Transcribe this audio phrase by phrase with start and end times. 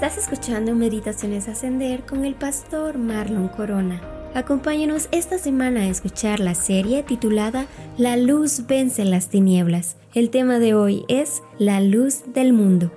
[0.00, 4.00] Estás escuchando Meditaciones Ascender con el pastor Marlon Corona.
[4.32, 9.96] Acompáñanos esta semana a escuchar la serie titulada La luz vence las tinieblas.
[10.14, 12.92] El tema de hoy es La luz del mundo.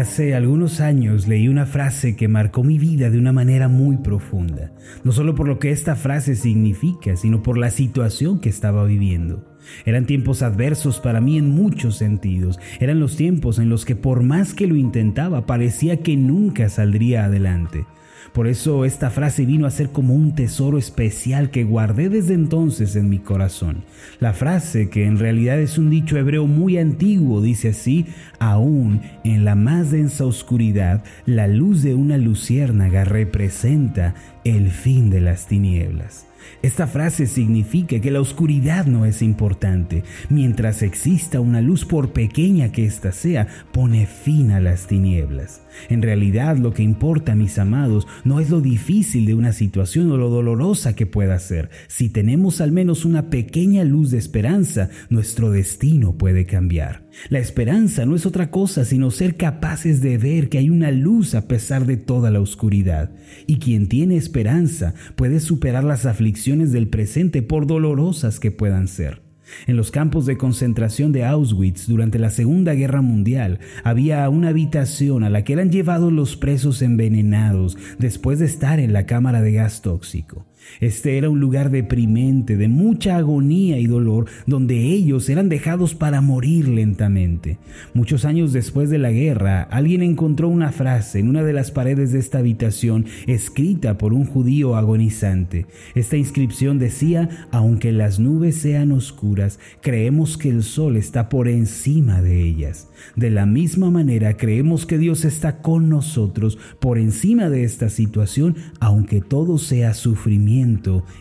[0.00, 4.72] Hace algunos años leí una frase que marcó mi vida de una manera muy profunda,
[5.04, 9.44] no solo por lo que esta frase significa, sino por la situación que estaba viviendo.
[9.84, 14.22] Eran tiempos adversos para mí en muchos sentidos, eran los tiempos en los que por
[14.22, 17.84] más que lo intentaba parecía que nunca saldría adelante.
[18.32, 22.96] Por eso esta frase vino a ser como un tesoro especial que guardé desde entonces
[22.96, 23.84] en mi corazón.
[24.20, 28.06] La frase, que en realidad es un dicho hebreo muy antiguo, dice así,
[28.38, 35.20] aún en la más densa oscuridad, la luz de una luciérnaga representa el fin de
[35.20, 36.26] las tinieblas.
[36.62, 40.04] Esta frase significa que la oscuridad no es importante.
[40.28, 45.62] Mientras exista una luz, por pequeña que ésta sea, pone fin a las tinieblas.
[45.88, 50.16] En realidad lo que importa, mis amados, no es lo difícil de una situación o
[50.16, 51.70] lo dolorosa que pueda ser.
[51.88, 57.08] Si tenemos al menos una pequeña luz de esperanza, nuestro destino puede cambiar.
[57.28, 61.34] La esperanza no es otra cosa sino ser capaces de ver que hay una luz
[61.34, 63.12] a pesar de toda la oscuridad.
[63.46, 69.29] Y quien tiene esperanza puede superar las aflicciones del presente por dolorosas que puedan ser.
[69.66, 75.24] En los campos de concentración de Auschwitz durante la Segunda Guerra Mundial había una habitación
[75.24, 79.52] a la que eran llevados los presos envenenados después de estar en la cámara de
[79.52, 80.49] gas tóxico.
[80.80, 86.20] Este era un lugar deprimente, de mucha agonía y dolor, donde ellos eran dejados para
[86.20, 87.58] morir lentamente.
[87.94, 92.12] Muchos años después de la guerra, alguien encontró una frase en una de las paredes
[92.12, 95.66] de esta habitación escrita por un judío agonizante.
[95.94, 102.22] Esta inscripción decía, aunque las nubes sean oscuras, creemos que el sol está por encima
[102.22, 102.88] de ellas.
[103.16, 108.56] De la misma manera, creemos que Dios está con nosotros por encima de esta situación,
[108.78, 110.49] aunque todo sea sufrimiento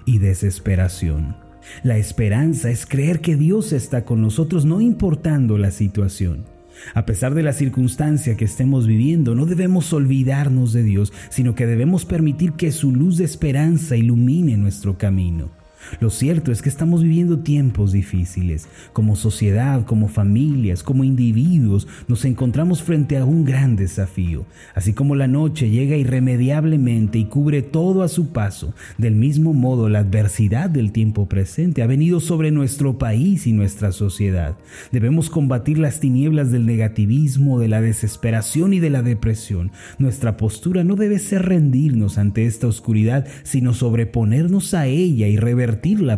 [0.06, 1.36] y desesperación.
[1.84, 6.46] La esperanza es creer que Dios está con nosotros no importando la situación.
[6.94, 11.68] A pesar de la circunstancia que estemos viviendo, no debemos olvidarnos de Dios, sino que
[11.68, 15.59] debemos permitir que su luz de esperanza ilumine nuestro camino.
[16.00, 18.68] Lo cierto es que estamos viviendo tiempos difíciles.
[18.94, 24.46] Como sociedad, como familias, como individuos, nos encontramos frente a un gran desafío.
[24.76, 29.90] Así como la noche llega irremediablemente y cubre todo a su paso, del mismo modo
[29.90, 34.58] la adversidad del tiempo presente ha venido sobre nuestro país y nuestra sociedad.
[34.92, 39.72] Debemos combatir las tinieblas del negativismo, de la desesperación y de la depresión.
[39.98, 45.69] Nuestra postura no debe ser rendirnos ante esta oscuridad, sino sobreponernos a ella y revertir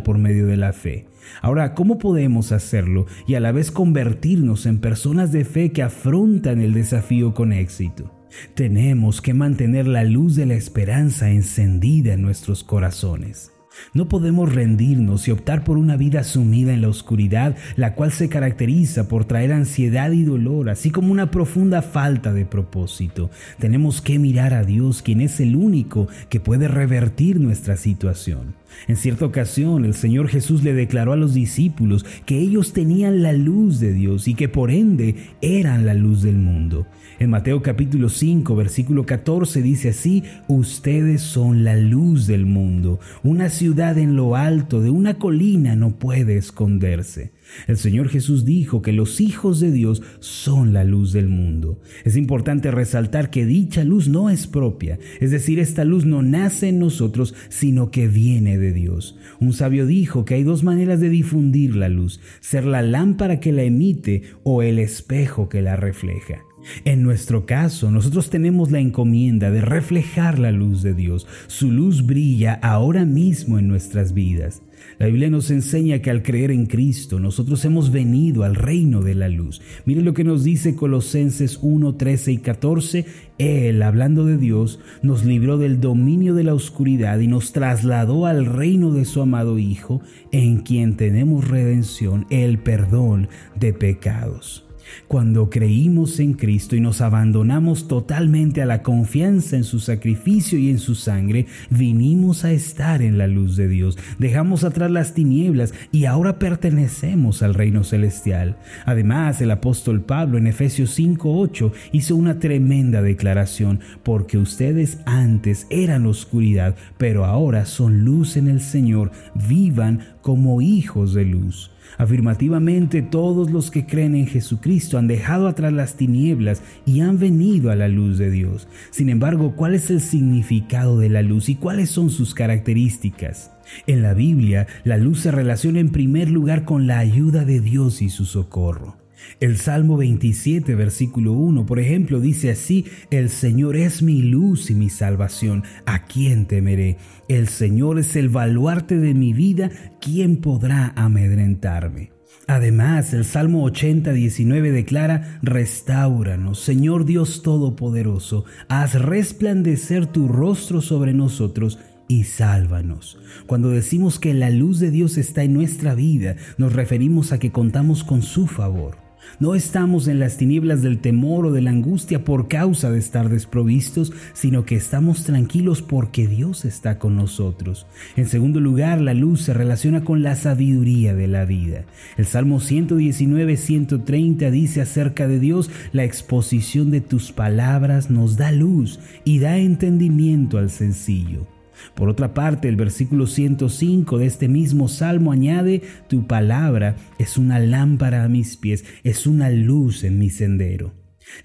[0.04, 1.06] por medio de la fe.
[1.40, 6.60] Ahora, ¿cómo podemos hacerlo y a la vez convertirnos en personas de fe que afrontan
[6.60, 8.10] el desafío con éxito?
[8.54, 13.52] Tenemos que mantener la luz de la esperanza encendida en nuestros corazones.
[13.94, 18.28] No podemos rendirnos y optar por una vida sumida en la oscuridad, la cual se
[18.28, 23.30] caracteriza por traer ansiedad y dolor, así como una profunda falta de propósito.
[23.58, 28.54] Tenemos que mirar a Dios, quien es el único que puede revertir nuestra situación.
[28.88, 33.32] En cierta ocasión el Señor Jesús le declaró a los discípulos que ellos tenían la
[33.32, 36.86] luz de Dios y que por ende eran la luz del mundo.
[37.18, 42.98] En Mateo capítulo 5 versículo 14 dice así, ustedes son la luz del mundo.
[43.22, 47.32] Una ciudad en lo alto de una colina no puede esconderse.
[47.66, 51.80] El Señor Jesús dijo que los hijos de Dios son la luz del mundo.
[52.04, 56.68] Es importante resaltar que dicha luz no es propia, es decir, esta luz no nace
[56.68, 59.16] en nosotros, sino que viene de Dios.
[59.40, 63.52] Un sabio dijo que hay dos maneras de difundir la luz, ser la lámpara que
[63.52, 66.42] la emite o el espejo que la refleja.
[66.84, 71.26] En nuestro caso, nosotros tenemos la encomienda de reflejar la luz de Dios.
[71.46, 74.62] Su luz brilla ahora mismo en nuestras vidas.
[74.98, 79.14] La Biblia nos enseña que al creer en Cristo nosotros hemos venido al reino de
[79.14, 79.60] la luz.
[79.84, 83.06] Mire lo que nos dice Colosenses 1, 13 y 14.
[83.38, 88.46] Él, hablando de Dios, nos libró del dominio de la oscuridad y nos trasladó al
[88.46, 93.28] reino de su amado Hijo, en quien tenemos redención, el perdón
[93.58, 94.66] de pecados.
[95.08, 100.70] Cuando creímos en Cristo y nos abandonamos totalmente a la confianza en su sacrificio y
[100.70, 105.74] en su sangre, vinimos a estar en la luz de Dios, dejamos atrás las tinieblas
[105.90, 108.56] y ahora pertenecemos al reino celestial.
[108.86, 116.06] Además, el apóstol Pablo en Efesios 5:8 hizo una tremenda declaración, porque ustedes antes eran
[116.06, 119.10] oscuridad, pero ahora son luz en el Señor,
[119.48, 121.71] vivan como hijos de luz.
[121.98, 127.70] Afirmativamente todos los que creen en Jesucristo han dejado atrás las tinieblas y han venido
[127.70, 128.68] a la luz de Dios.
[128.90, 133.52] Sin embargo, ¿cuál es el significado de la luz y cuáles son sus características?
[133.86, 138.02] En la Biblia, la luz se relaciona en primer lugar con la ayuda de Dios
[138.02, 139.01] y su socorro.
[139.40, 144.74] El Salmo 27, versículo 1, por ejemplo, dice así, El Señor es mi luz y
[144.74, 146.98] mi salvación, ¿a quién temeré?
[147.28, 149.70] El Señor es el baluarte de mi vida,
[150.00, 152.12] ¿quién podrá amedrentarme?
[152.48, 161.12] Además, el Salmo 80, 19 declara, Restauranos, Señor Dios Todopoderoso, haz resplandecer tu rostro sobre
[161.12, 161.78] nosotros
[162.08, 163.18] y sálvanos.
[163.46, 167.52] Cuando decimos que la luz de Dios está en nuestra vida, nos referimos a que
[167.52, 169.01] contamos con su favor.
[169.40, 173.28] No estamos en las tinieblas del temor o de la angustia por causa de estar
[173.28, 177.86] desprovistos, sino que estamos tranquilos porque Dios está con nosotros.
[178.16, 181.84] En segundo lugar, la luz se relaciona con la sabiduría de la vida.
[182.16, 188.52] El Salmo 119, 130 dice acerca de Dios, la exposición de tus palabras nos da
[188.52, 191.46] luz y da entendimiento al sencillo.
[191.94, 197.58] Por otra parte, el versículo 105 de este mismo salmo añade, tu palabra es una
[197.58, 200.94] lámpara a mis pies, es una luz en mi sendero.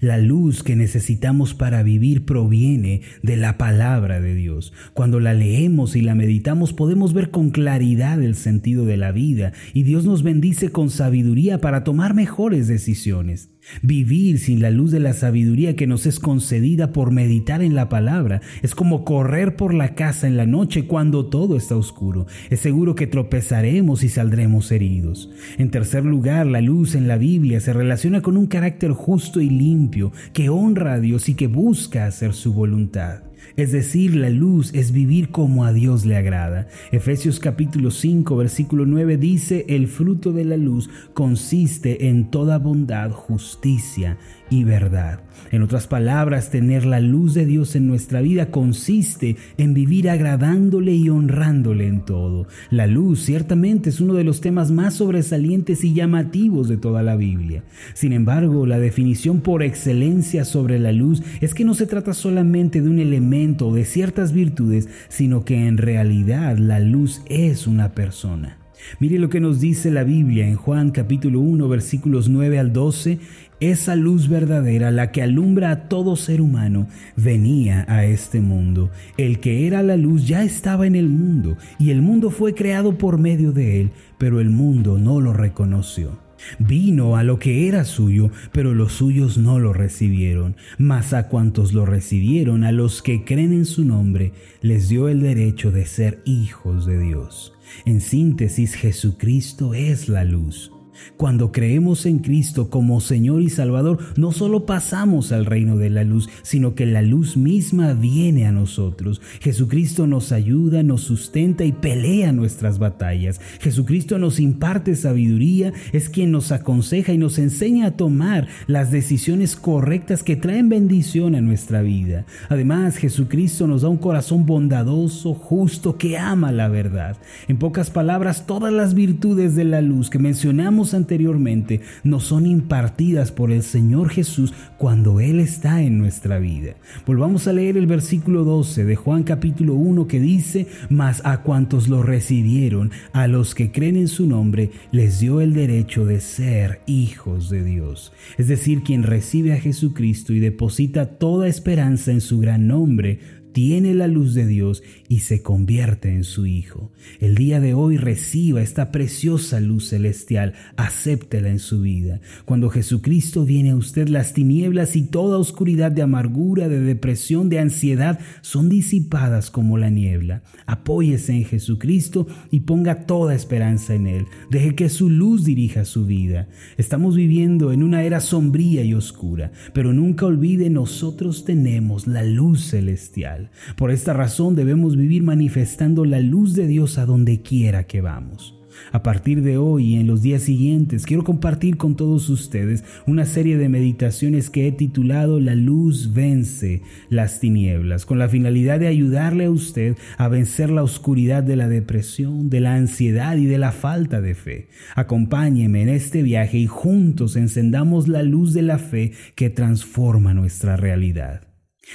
[0.00, 4.72] La luz que necesitamos para vivir proviene de la palabra de Dios.
[4.92, 9.52] Cuando la leemos y la meditamos podemos ver con claridad el sentido de la vida
[9.72, 13.50] y Dios nos bendice con sabiduría para tomar mejores decisiones.
[13.82, 17.88] Vivir sin la luz de la sabiduría que nos es concedida por meditar en la
[17.88, 22.26] palabra es como correr por la casa en la noche cuando todo está oscuro.
[22.50, 25.30] Es seguro que tropezaremos y saldremos heridos.
[25.58, 29.50] En tercer lugar, la luz en la Biblia se relaciona con un carácter justo y
[29.50, 33.27] limpio que honra a Dios y que busca hacer su voluntad.
[33.56, 36.68] Es decir, la luz es vivir como a Dios le agrada.
[36.92, 43.10] Efesios capítulo 5 versículo 9 dice, el fruto de la luz consiste en toda bondad,
[43.10, 44.18] justicia
[44.50, 45.20] y verdad.
[45.50, 50.92] En otras palabras, tener la luz de Dios en nuestra vida consiste en vivir agradándole
[50.94, 52.46] y honrándole en todo.
[52.70, 57.16] La luz ciertamente es uno de los temas más sobresalientes y llamativos de toda la
[57.16, 57.64] Biblia.
[57.94, 62.82] Sin embargo, la definición por excelencia sobre la luz es que no se trata solamente
[62.82, 67.92] de un elemento o de ciertas virtudes, sino que en realidad la luz es una
[67.92, 68.58] persona.
[69.00, 73.18] Mire lo que nos dice la Biblia en Juan capítulo 1 versículos 9 al 12.
[73.60, 76.86] Esa luz verdadera, la que alumbra a todo ser humano,
[77.16, 78.90] venía a este mundo.
[79.16, 82.96] El que era la luz ya estaba en el mundo, y el mundo fue creado
[82.98, 86.20] por medio de él, pero el mundo no lo reconoció.
[86.60, 90.54] Vino a lo que era suyo, pero los suyos no lo recibieron.
[90.78, 95.20] Mas a cuantos lo recibieron, a los que creen en su nombre, les dio el
[95.20, 97.54] derecho de ser hijos de Dios.
[97.84, 100.70] En síntesis, Jesucristo es la luz.
[101.16, 106.04] Cuando creemos en Cristo como Señor y Salvador, no solo pasamos al reino de la
[106.04, 109.20] luz, sino que la luz misma viene a nosotros.
[109.40, 113.40] Jesucristo nos ayuda, nos sustenta y pelea nuestras batallas.
[113.60, 119.56] Jesucristo nos imparte sabiduría, es quien nos aconseja y nos enseña a tomar las decisiones
[119.56, 122.26] correctas que traen bendición a nuestra vida.
[122.48, 127.16] Además, Jesucristo nos da un corazón bondadoso, justo, que ama la verdad.
[127.48, 133.32] En pocas palabras, todas las virtudes de la luz que mencionamos anteriormente nos son impartidas
[133.32, 136.74] por el Señor Jesús cuando Él está en nuestra vida.
[137.06, 141.88] Volvamos a leer el versículo 12 de Juan capítulo 1 que dice, mas a cuantos
[141.88, 146.80] lo recibieron, a los que creen en su nombre, les dio el derecho de ser
[146.86, 148.12] hijos de Dios.
[148.36, 153.20] Es decir, quien recibe a Jesucristo y deposita toda esperanza en su gran nombre,
[153.58, 156.92] tiene la luz de Dios y se convierte en su Hijo.
[157.18, 162.20] El día de hoy reciba esta preciosa luz celestial, acéptela en su vida.
[162.44, 167.58] Cuando Jesucristo viene a usted, las tinieblas y toda oscuridad de amargura, de depresión, de
[167.58, 170.44] ansiedad son disipadas como la niebla.
[170.66, 174.26] Apóyese en Jesucristo y ponga toda esperanza en Él.
[174.52, 176.46] Deje que su luz dirija su vida.
[176.76, 182.64] Estamos viviendo en una era sombría y oscura, pero nunca olvide nosotros tenemos la luz
[182.64, 183.47] celestial.
[183.76, 188.58] Por esta razón debemos vivir manifestando la luz de Dios a donde quiera que vamos.
[188.92, 193.24] A partir de hoy y en los días siguientes quiero compartir con todos ustedes una
[193.24, 198.86] serie de meditaciones que he titulado La luz vence las tinieblas, con la finalidad de
[198.86, 203.58] ayudarle a usted a vencer la oscuridad de la depresión, de la ansiedad y de
[203.58, 204.68] la falta de fe.
[204.94, 210.76] Acompáñeme en este viaje y juntos encendamos la luz de la fe que transforma nuestra
[210.76, 211.47] realidad.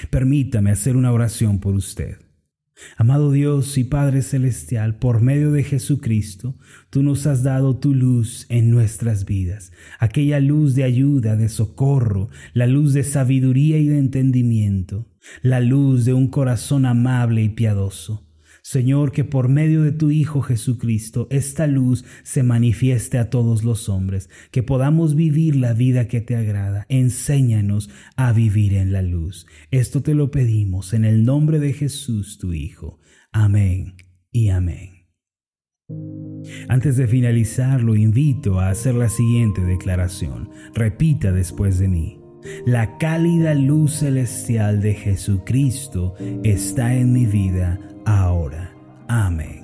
[0.10, 2.18] Permítame hacer una oración por usted.
[2.98, 6.58] Amado Dios y Padre Celestial, por medio de Jesucristo,
[6.90, 12.30] tú nos has dado tu luz en nuestras vidas, aquella luz de ayuda, de socorro,
[12.54, 15.08] la luz de sabiduría y de entendimiento,
[15.42, 18.28] la luz de un corazón amable y piadoso.
[18.64, 23.90] Señor, que por medio de tu Hijo Jesucristo esta luz se manifieste a todos los
[23.90, 26.86] hombres, que podamos vivir la vida que te agrada.
[26.88, 29.48] Enséñanos a vivir en la luz.
[29.70, 33.02] Esto te lo pedimos en el nombre de Jesús, tu Hijo.
[33.34, 33.96] Amén
[34.32, 35.10] y amén.
[36.70, 40.50] Antes de finalizar, lo invito a hacer la siguiente declaración.
[40.74, 42.20] Repita después de mí.
[42.66, 48.72] La cálida luz celestial de Jesucristo está en mi vida ahora.
[49.08, 49.64] Amén.